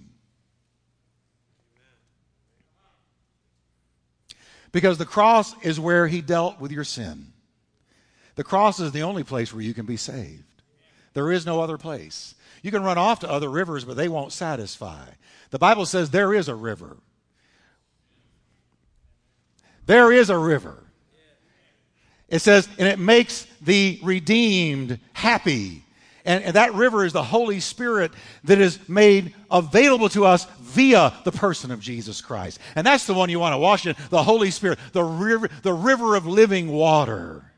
[4.71, 7.33] Because the cross is where he dealt with your sin.
[8.35, 10.43] The cross is the only place where you can be saved.
[11.13, 12.35] There is no other place.
[12.61, 15.05] You can run off to other rivers, but they won't satisfy.
[15.49, 16.97] The Bible says there is a river.
[19.85, 20.83] There is a river.
[22.27, 25.83] It says, and it makes the redeemed happy.
[26.25, 28.11] And, and, that river is the Holy Spirit
[28.43, 30.45] that is made available to us
[30.77, 32.59] via the person of Jesus Christ.
[32.75, 35.73] And that's the one you want to wash in the Holy Spirit, the river, the
[35.73, 37.51] river of living water.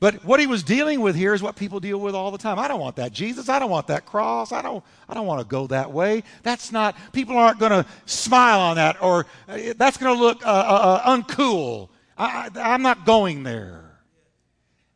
[0.00, 2.58] But what he was dealing with here is what people deal with all the time.
[2.58, 3.48] I don't want that Jesus.
[3.48, 4.50] I don't want that cross.
[4.50, 6.24] I don't, I don't want to go that way.
[6.42, 10.44] That's not, people aren't going to smile on that or uh, that's going to look
[10.44, 11.88] uh, uh, uncool.
[12.18, 14.00] I, I, I'm not going there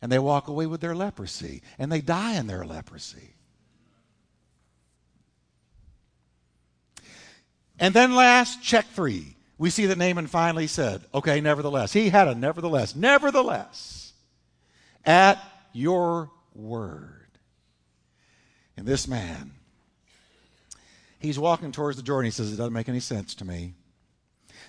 [0.03, 3.37] and they walk away with their leprosy and they die in their leprosy.
[7.81, 9.37] And then last, check three.
[9.57, 11.93] We see that Naaman finally said, okay, nevertheless.
[11.93, 12.95] He had a nevertheless.
[12.95, 14.13] Nevertheless,
[15.05, 17.17] at your word.
[18.77, 19.53] And this man,
[21.19, 22.27] he's walking towards the Jordan.
[22.27, 23.75] He says, it doesn't make any sense to me.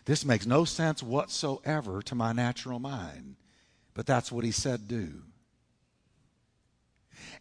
[0.05, 3.36] This makes no sense whatsoever to my natural mind.
[3.93, 5.22] But that's what he said do.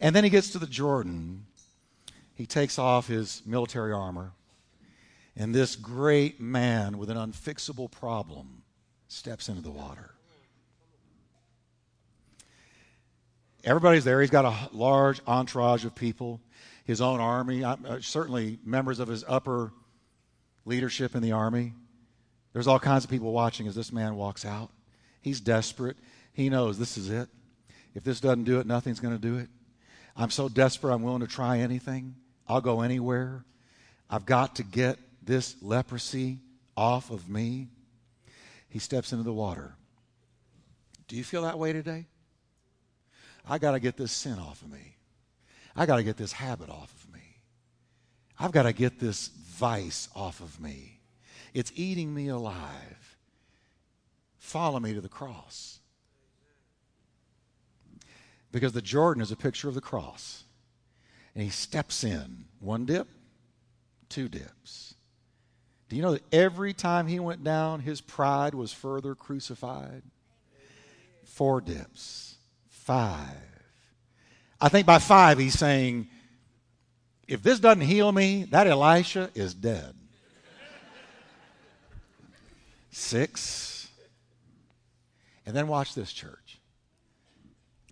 [0.01, 1.47] And then he gets to the Jordan.
[2.35, 4.33] He takes off his military armor.
[5.37, 8.63] And this great man with an unfixable problem
[9.09, 10.11] steps into the water.
[13.65, 14.21] Everybody's there.
[14.21, 16.41] He's got a large entourage of people,
[16.85, 19.73] his own army, uh, certainly members of his upper
[20.65, 21.75] leadership in the army.
[22.53, 24.71] There's all kinds of people watching as this man walks out.
[25.21, 25.97] He's desperate.
[26.33, 27.29] He knows this is it.
[27.95, 29.49] If this doesn't do it, nothing's going to do it.
[30.17, 32.15] I'm so desperate, I'm willing to try anything.
[32.49, 33.45] I'll go anywhere.
[34.09, 34.99] I've got to get
[35.31, 36.41] this leprosy
[36.77, 37.69] off of me.
[38.69, 39.77] He steps into the water.
[41.07, 42.07] Do you feel that way today?
[43.49, 44.97] I got to get this sin off of me.
[45.77, 47.21] I got to get this habit off of me.
[48.41, 50.99] I've got to get this vice off of me.
[51.55, 53.17] It's eating me alive.
[54.37, 55.79] Follow me to the cross.
[58.51, 60.43] Because the Jordan is a picture of the cross.
[61.37, 63.07] And he steps in one dip,
[64.09, 64.97] two dips.
[65.91, 70.03] Do you know that every time he went down, his pride was further crucified?
[71.25, 72.37] Four dips,
[72.69, 73.35] five.
[74.61, 76.07] I think by five, he's saying,
[77.27, 79.97] if this doesn't heal me, that Elisha is dead.
[82.93, 83.89] Six.
[85.45, 86.61] And then watch this, church.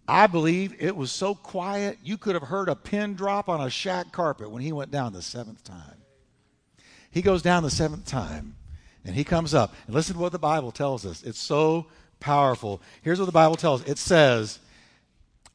[0.06, 3.70] I believe it was so quiet you could have heard a pin drop on a
[3.70, 5.97] shack carpet when he went down the seventh time.
[7.10, 8.56] He goes down the seventh time
[9.04, 9.74] and he comes up.
[9.86, 11.22] And listen to what the Bible tells us.
[11.22, 11.86] It's so
[12.20, 12.82] powerful.
[13.02, 14.58] Here's what the Bible tells us it says,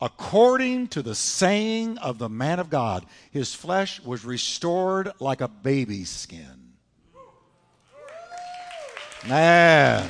[0.02, 5.48] according to the saying of the man of God, his flesh was restored like a
[5.48, 6.74] baby's skin.
[9.28, 10.10] Man.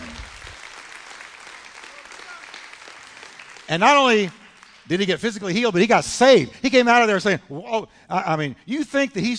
[3.70, 4.32] And not only
[4.88, 6.54] did he get physically healed, but he got saved.
[6.62, 9.38] He came out of there saying, "Whoa!" I mean, you think that he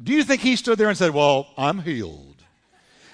[0.00, 2.32] do you think he stood there and said, Well, I'm healed?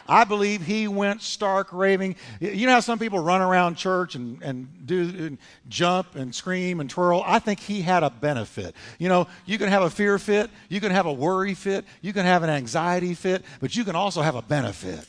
[0.09, 2.17] I believe he went stark raving.
[2.41, 6.81] You know how some people run around church and, and do and jump and scream
[6.81, 7.23] and twirl?
[7.27, 8.75] I think he had a benefit.
[8.99, 12.15] You know, you can have a fear fit, you can have a worry fit, you
[12.15, 15.07] can have an anxiety fit, but you can also have a benefit.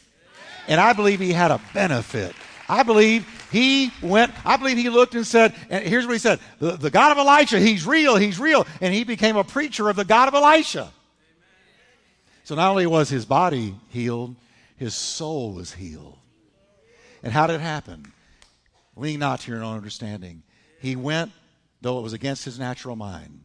[0.67, 2.35] And I believe he had a benefit.
[2.67, 6.39] I believe he went, I believe he looked and said, and here's what he said
[6.59, 8.67] the, the God of Elisha, he's real, he's real.
[8.81, 10.91] And he became a preacher of the God of Elisha.
[12.49, 14.35] So not only was his body healed,
[14.75, 16.17] his soul was healed.
[17.21, 18.11] And how did it happen?
[18.95, 20.41] Lean not to your own understanding.
[20.81, 21.31] He went,
[21.79, 23.41] though it was against his natural mind,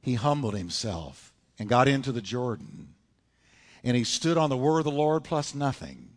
[0.00, 2.94] he humbled himself and got into the Jordan.
[3.84, 6.12] And he stood on the word of the Lord plus nothing.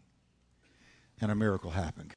[1.20, 2.14] And a miracle happened.